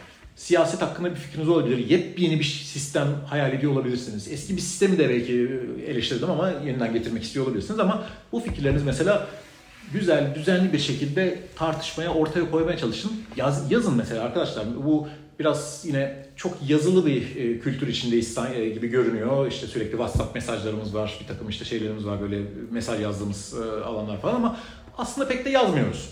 Siyaset 0.40 0.82
hakkında 0.82 1.10
bir 1.10 1.16
fikriniz 1.16 1.48
olabilir. 1.48 1.78
Yepyeni 1.78 2.38
bir 2.38 2.44
sistem 2.44 3.06
hayal 3.26 3.52
ediyor 3.52 3.72
olabilirsiniz. 3.72 4.28
Eski 4.32 4.56
bir 4.56 4.60
sistemi 4.60 4.98
de 4.98 5.08
belki 5.08 5.60
eleştirdim 5.86 6.30
ama 6.30 6.50
yeniden 6.66 6.92
getirmek 6.92 7.22
istiyor 7.22 7.46
olabilirsiniz. 7.46 7.80
Ama 7.80 8.04
bu 8.32 8.40
fikirleriniz 8.40 8.82
mesela 8.82 9.26
güzel, 9.92 10.34
düzenli 10.34 10.72
bir 10.72 10.78
şekilde 10.78 11.38
tartışmaya, 11.56 12.14
ortaya 12.14 12.50
koymaya 12.50 12.78
çalışın. 12.78 13.12
Yaz, 13.36 13.72
yazın 13.72 13.96
mesela 13.96 14.24
arkadaşlar. 14.24 14.64
Bu 14.86 15.08
biraz 15.38 15.82
yine 15.86 16.26
çok 16.36 16.58
yazılı 16.68 17.06
bir 17.06 17.36
e, 17.36 17.60
kültür 17.60 17.88
içindeyiz 17.88 18.38
e, 18.56 18.68
gibi 18.68 18.88
görünüyor. 18.88 19.46
İşte 19.48 19.66
sürekli 19.66 19.90
WhatsApp 19.90 20.34
mesajlarımız 20.34 20.94
var, 20.94 21.18
bir 21.22 21.26
takım 21.26 21.48
işte 21.48 21.64
şeylerimiz 21.64 22.06
var 22.06 22.20
böyle 22.20 22.40
mesaj 22.70 23.00
yazdığımız 23.00 23.54
e, 23.54 23.84
alanlar 23.84 24.20
falan 24.20 24.34
ama 24.34 24.56
aslında 24.98 25.28
pek 25.28 25.44
de 25.44 25.50
yazmıyoruz 25.50 26.10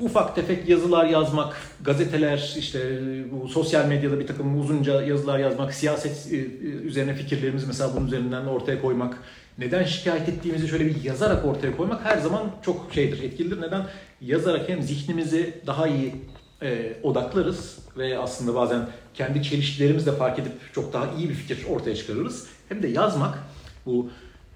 ufak 0.00 0.34
tefek 0.34 0.68
yazılar 0.68 1.04
yazmak, 1.04 1.56
gazeteler, 1.80 2.54
işte 2.58 3.00
bu 3.32 3.48
sosyal 3.48 3.86
medyada 3.86 4.20
bir 4.20 4.26
takım 4.26 4.60
uzunca 4.60 5.02
yazılar 5.02 5.38
yazmak, 5.38 5.74
siyaset 5.74 6.32
e, 6.32 6.36
e, 6.36 6.40
üzerine 6.62 7.14
fikirlerimizi 7.14 7.66
mesela 7.66 7.90
bunun 7.96 8.06
üzerinden 8.06 8.46
de 8.46 8.48
ortaya 8.48 8.82
koymak, 8.82 9.22
neden 9.58 9.84
şikayet 9.84 10.28
ettiğimizi 10.28 10.68
şöyle 10.68 10.86
bir 10.86 11.04
yazarak 11.04 11.44
ortaya 11.44 11.76
koymak 11.76 12.04
her 12.04 12.18
zaman 12.18 12.50
çok 12.62 12.86
şeydir, 12.94 13.22
etkilidir. 13.22 13.60
Neden? 13.60 13.86
Yazarak 14.20 14.68
hem 14.68 14.82
zihnimizi 14.82 15.54
daha 15.66 15.88
iyi 15.88 16.14
e, 16.62 16.96
odaklarız 17.02 17.78
ve 17.96 18.18
aslında 18.18 18.54
bazen 18.54 18.88
kendi 19.14 19.42
çelişkilerimizi 19.42 20.06
de 20.06 20.12
fark 20.12 20.38
edip 20.38 20.52
çok 20.74 20.92
daha 20.92 21.06
iyi 21.18 21.28
bir 21.28 21.34
fikir 21.34 21.58
ortaya 21.70 21.96
çıkarırız. 21.96 22.46
Hem 22.68 22.82
de 22.82 22.88
yazmak, 22.88 23.38
bu 23.86 24.10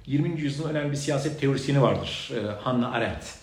20. 0.06 0.40
yüzyılın 0.40 0.70
önemli 0.70 0.90
bir 0.90 0.96
siyaset 0.96 1.40
teorisyeni 1.40 1.82
vardır, 1.82 2.32
e, 2.34 2.46
Hannah 2.62 2.92
Arendt 2.92 3.41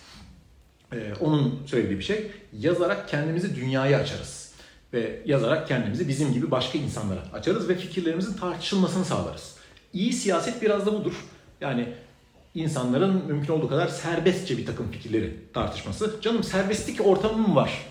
ee, 0.92 1.12
onun 1.20 1.62
söylediği 1.66 1.98
bir 1.98 2.04
şey. 2.04 2.30
Yazarak 2.52 3.08
kendimizi 3.08 3.56
dünyaya 3.56 3.98
açarız. 3.98 4.50
Ve 4.92 5.22
yazarak 5.26 5.68
kendimizi 5.68 6.08
bizim 6.08 6.32
gibi 6.32 6.50
başka 6.50 6.78
insanlara 6.78 7.20
açarız 7.32 7.68
ve 7.68 7.74
fikirlerimizin 7.74 8.32
tartışılmasını 8.32 9.04
sağlarız. 9.04 9.56
İyi 9.92 10.12
siyaset 10.12 10.62
biraz 10.62 10.86
da 10.86 10.92
budur. 10.92 11.24
Yani 11.60 11.88
insanların 12.54 13.26
mümkün 13.26 13.52
olduğu 13.52 13.68
kadar 13.68 13.88
serbestçe 13.88 14.58
bir 14.58 14.66
takım 14.66 14.90
fikirleri 14.90 15.36
tartışması. 15.54 16.14
Canım 16.22 16.44
serbestlik 16.44 17.06
ortamı 17.06 17.48
mı 17.48 17.54
var? 17.54 17.86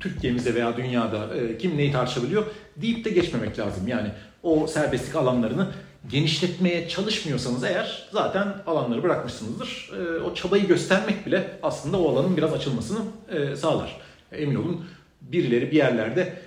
Türkiye'mizde 0.00 0.54
veya 0.54 0.76
dünyada 0.76 1.34
e, 1.36 1.58
kim 1.58 1.76
neyi 1.76 1.92
tartışabiliyor 1.92 2.46
deyip 2.76 3.04
de 3.04 3.10
geçmemek 3.10 3.58
lazım. 3.58 3.88
Yani 3.88 4.08
o 4.42 4.66
serbestlik 4.66 5.16
alanlarını 5.16 5.68
genişletmeye 6.10 6.88
çalışmıyorsanız 6.88 7.64
eğer 7.64 8.08
zaten 8.12 8.54
alanları 8.66 9.02
bırakmışsınızdır. 9.02 9.90
E, 9.98 10.20
o 10.22 10.34
çabayı 10.34 10.66
göstermek 10.66 11.26
bile 11.26 11.58
aslında 11.62 11.98
o 12.00 12.12
alanın 12.12 12.36
biraz 12.36 12.52
açılmasını 12.52 12.98
e, 13.28 13.56
sağlar. 13.56 14.00
Emin 14.32 14.54
olun 14.54 14.84
birileri 15.20 15.70
bir 15.70 15.76
yerlerde 15.76 16.38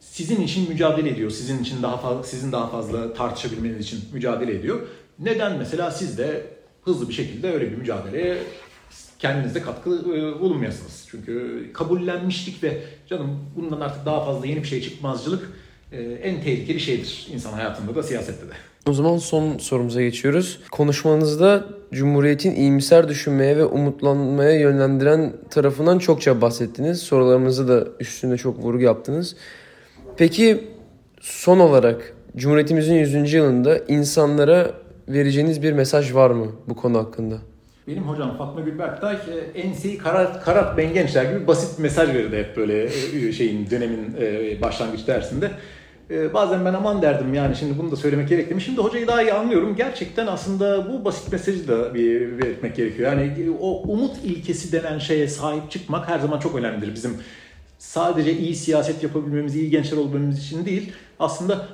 sizin 0.00 0.40
için 0.40 0.68
mücadele 0.68 1.08
ediyor. 1.08 1.30
Sizin 1.30 1.62
için 1.62 1.82
daha 1.82 1.96
fazla 1.96 2.22
sizin 2.22 2.52
daha 2.52 2.68
fazla 2.68 3.14
tartışabilmeniz 3.14 3.80
için 3.80 4.00
mücadele 4.12 4.54
ediyor. 4.54 4.86
Neden 5.18 5.58
mesela 5.58 5.90
siz 5.90 6.18
de 6.18 6.46
hızlı 6.82 7.08
bir 7.08 7.14
şekilde 7.14 7.52
öyle 7.52 7.72
bir 7.72 7.76
mücadeleye 7.76 8.38
kendinizde 9.18 9.62
katkı 9.62 9.90
e, 9.90 10.40
bulunmayasınız. 10.40 11.06
Çünkü 11.10 11.64
kabullenmişlik 11.72 12.62
ve 12.62 12.82
canım 13.08 13.40
bundan 13.56 13.80
artık 13.80 14.06
daha 14.06 14.24
fazla 14.24 14.46
yeni 14.46 14.62
bir 14.62 14.68
şey 14.68 14.82
çıkmazcılık 14.82 15.50
en 15.92 16.40
tehlikeli 16.40 16.80
şeydir 16.80 17.28
insan 17.34 17.52
hayatında 17.52 17.94
da 17.94 18.02
siyasette 18.02 18.48
de. 18.48 18.52
O 18.88 18.92
zaman 18.92 19.16
son 19.16 19.58
sorumuza 19.58 20.02
geçiyoruz. 20.02 20.60
Konuşmanızda 20.70 21.64
Cumhuriyet'in 21.92 22.54
iyimser 22.54 23.08
düşünmeye 23.08 23.56
ve 23.56 23.64
umutlanmaya 23.64 24.60
yönlendiren 24.60 25.32
tarafından 25.50 25.98
çokça 25.98 26.40
bahsettiniz. 26.40 26.98
Sorularımızda 26.98 27.68
da 27.68 27.88
üstünde 28.00 28.36
çok 28.36 28.58
vurgu 28.58 28.82
yaptınız. 28.82 29.36
Peki 30.16 30.64
son 31.20 31.58
olarak 31.58 32.14
Cumhuriyetimizin 32.36 32.94
100. 32.94 33.32
yılında 33.32 33.78
insanlara 33.78 34.70
vereceğiniz 35.08 35.62
bir 35.62 35.72
mesaj 35.72 36.14
var 36.14 36.30
mı 36.30 36.46
bu 36.68 36.76
konu 36.76 36.98
hakkında? 36.98 37.38
Benim 37.88 38.02
hocam 38.02 38.36
Fatma 38.38 38.60
Gülberktay 38.60 39.14
e, 39.14 39.60
enseyi 39.60 39.98
karat 39.98 40.76
ben 40.78 40.94
gençler 40.94 41.24
gibi 41.32 41.46
basit 41.46 41.78
mesaj 41.78 42.08
verirdi 42.08 42.36
hep 42.36 42.56
böyle 42.56 42.84
e, 42.84 43.32
şeyin 43.32 43.70
dönemin 43.70 44.14
e, 44.20 44.60
başlangıç 44.62 45.06
dersinde. 45.06 45.50
Ee, 46.10 46.34
bazen 46.34 46.64
ben 46.64 46.74
aman 46.74 47.02
derdim 47.02 47.34
yani 47.34 47.56
şimdi 47.56 47.78
bunu 47.78 47.90
da 47.90 47.96
söylemek 47.96 48.28
gerekli 48.28 48.54
mi? 48.54 48.60
Şimdi 48.60 48.80
hocayı 48.80 49.06
daha 49.06 49.22
iyi 49.22 49.32
anlıyorum. 49.32 49.76
Gerçekten 49.76 50.26
aslında 50.26 50.92
bu 50.92 51.04
basit 51.04 51.32
mesajı 51.32 51.68
da 51.68 51.94
bir 51.94 52.42
belirtmek 52.42 52.76
gerekiyor. 52.76 53.12
Yani 53.12 53.50
o 53.60 53.82
umut 53.82 54.16
ilkesi 54.24 54.72
denen 54.72 54.98
şeye 54.98 55.28
sahip 55.28 55.70
çıkmak 55.70 56.08
her 56.08 56.18
zaman 56.18 56.38
çok 56.38 56.54
önemlidir. 56.54 56.94
Bizim 56.94 57.16
sadece 57.78 58.38
iyi 58.38 58.54
siyaset 58.54 59.02
yapabilmemiz, 59.02 59.56
iyi 59.56 59.70
gençler 59.70 59.96
olabilmemiz 59.96 60.38
için 60.38 60.66
değil, 60.66 60.92
aslında 61.20 61.68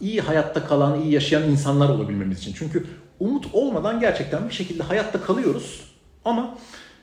iyi 0.00 0.20
hayatta 0.20 0.64
kalan, 0.64 1.00
iyi 1.00 1.12
yaşayan 1.12 1.50
insanlar 1.50 1.88
olabilmemiz 1.88 2.38
için. 2.38 2.54
Çünkü 2.58 2.84
umut 3.20 3.46
olmadan 3.52 4.00
gerçekten 4.00 4.48
bir 4.48 4.54
şekilde 4.54 4.82
hayatta 4.82 5.20
kalıyoruz 5.20 5.80
ama 6.24 6.58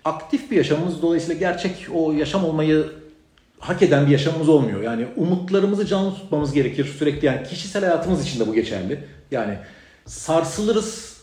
aktif 0.06 0.52
bir 0.52 0.58
yaşamımız 0.58 1.02
dolayısıyla 1.02 1.40
gerçek 1.40 1.88
o 1.94 2.12
yaşam 2.12 2.46
olmayı 2.46 2.86
hak 3.60 3.82
eden 3.82 4.06
bir 4.06 4.12
yaşamımız 4.12 4.50
olmuyor. 4.50 4.82
Yani 4.82 5.08
umutlarımızı 5.16 5.86
canlı 5.86 6.16
tutmamız 6.16 6.54
gerekir 6.54 6.86
sürekli. 6.86 7.26
Yani 7.26 7.48
kişisel 7.48 7.86
hayatımız 7.86 8.24
için 8.24 8.40
de 8.40 8.48
bu 8.48 8.54
geçerli. 8.54 9.04
Yani 9.32 9.58
sarsılırız 10.06 11.18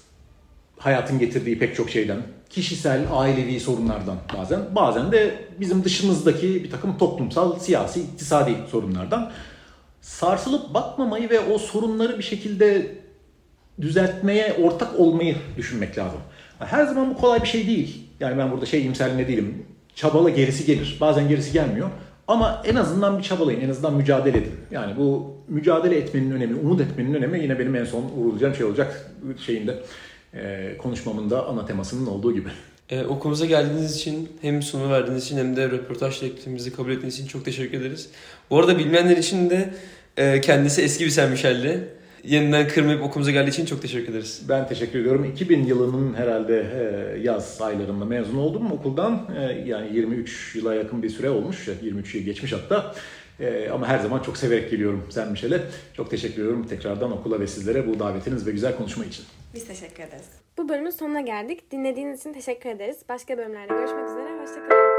hayatın 0.79 1.19
getirdiği 1.19 1.59
pek 1.59 1.77
çok 1.77 1.91
şeyden. 1.91 2.19
Kişisel, 2.51 3.01
ailevi 3.13 3.61
sorunlardan 3.61 4.17
bazen. 4.39 4.61
Bazen 4.75 5.13
de 5.13 5.35
bizim 5.61 5.85
dışımızdaki 5.85 6.65
bir 6.65 6.71
takım 6.71 6.99
toplumsal, 6.99 7.59
siyasi, 7.59 8.01
iktisadi 8.01 8.57
sorunlardan. 8.71 9.33
Sarsılıp 10.01 10.75
bakmamayı 10.75 11.31
ve 11.31 11.41
o 11.41 11.59
sorunları 11.59 12.19
bir 12.19 12.23
şekilde 12.23 12.95
düzeltmeye 13.81 14.57
ortak 14.63 15.01
olmayı 15.01 15.37
düşünmek 15.57 15.99
lazım. 15.99 16.21
Her 16.59 16.87
zaman 16.87 17.11
bu 17.11 17.21
kolay 17.21 17.43
bir 17.43 17.49
şey 17.49 17.67
değil. 17.67 18.09
Yani 18.21 18.39
ben 18.39 18.51
burada 18.51 18.67
şey 18.67 18.87
imserliğinde 18.87 19.29
değilim. 19.29 19.67
Çabala 19.95 20.31
gerisi 20.31 20.67
gelir. 20.67 20.97
Bazen 21.01 21.29
gerisi 21.29 21.53
gelmiyor. 21.53 21.91
Ama 22.29 22.63
en 22.65 22.75
azından 22.75 23.19
bir 23.19 23.23
çabalayın, 23.23 23.61
en 23.61 23.69
azından 23.69 23.95
mücadele 23.95 24.39
edin. 24.39 24.55
Yani 24.71 24.97
bu 24.97 25.35
mücadele 25.49 25.97
etmenin 25.97 26.31
önemi, 26.31 26.55
umut 26.55 26.81
etmenin 26.81 27.15
önemi 27.15 27.41
yine 27.41 27.59
benim 27.59 27.77
en 27.77 27.85
son 27.85 28.03
vurulacağım 28.03 28.55
şey 28.55 28.67
olacak 28.67 29.11
şeyinde 29.47 29.83
e, 30.35 30.77
konuşmamın 30.79 31.31
da 31.31 31.47
ana 31.47 31.67
temasının 31.67 32.07
olduğu 32.07 32.35
gibi. 32.35 32.49
Ee, 32.91 33.05
okulumuza 33.05 33.47
geldiğiniz 33.47 33.97
için 33.97 34.29
hem 34.41 34.63
sunum 34.63 34.91
verdiğiniz 34.91 35.25
için 35.25 35.39
hem 35.39 35.57
de 35.57 35.71
röportaj 35.71 36.19
teklifimizi 36.19 36.73
kabul 36.73 36.91
ettiğiniz 36.91 37.15
için 37.15 37.27
çok 37.27 37.45
teşekkür 37.45 37.81
ederiz. 37.81 38.09
Bu 38.51 38.59
arada 38.59 38.79
bilmeyenler 38.79 39.17
için 39.17 39.51
de 39.51 39.75
e, 40.17 40.41
kendisi 40.41 40.83
eski 40.83 41.05
bir 41.05 41.11
Saint 41.11 41.31
Michel'li. 41.31 41.89
Yeniden 42.25 42.69
kırmayıp 42.69 43.03
okulumuza 43.03 43.31
geldiği 43.31 43.51
için 43.51 43.67
çok 43.67 43.83
teşekkür 43.83 44.13
ederiz. 44.13 44.43
Ben 44.49 44.69
teşekkür 44.69 44.99
ediyorum. 44.99 45.25
2000 45.25 45.67
yılının 45.67 46.15
herhalde 46.15 46.67
e, 46.75 47.21
yaz 47.21 47.63
aylarında 47.63 48.05
mezun 48.05 48.39
oldum 48.39 48.73
okuldan. 48.73 49.29
E, 49.39 49.69
yani 49.69 49.97
23 49.97 50.55
yıla 50.55 50.75
yakın 50.75 51.03
bir 51.03 51.11
süre 51.11 51.31
olmuş. 51.31 51.69
23 51.83 52.15
yıl 52.15 52.23
geçmiş 52.23 52.53
hatta. 52.53 52.95
E, 53.41 53.69
ama 53.69 53.89
her 53.89 53.99
zaman 53.99 54.23
çok 54.23 54.37
severek 54.37 54.71
geliyorum 54.71 55.05
Sen 55.11 55.31
Michel'e. 55.31 55.61
Çok 55.97 56.11
teşekkür 56.11 56.35
ediyorum 56.35 56.67
tekrardan 56.69 57.13
okula 57.13 57.41
ve 57.41 57.47
sizlere 57.47 57.87
bu 57.87 57.99
davetiniz 57.99 58.47
ve 58.47 58.51
güzel 58.51 58.77
konuşma 58.77 59.05
için. 59.05 59.25
Biz 59.55 59.67
teşekkür 59.67 60.03
ederiz. 60.03 60.29
Bu 60.59 60.69
bölümün 60.69 60.91
sonuna 60.91 61.21
geldik. 61.21 61.71
Dinlediğiniz 61.71 62.21
için 62.21 62.33
teşekkür 62.33 62.71
ederiz. 62.71 62.97
Başka 63.09 63.39
bölümlerde 63.39 63.75
görüşmek 63.75 64.09
üzere. 64.09 64.41
Hoşçakalın. 64.43 64.94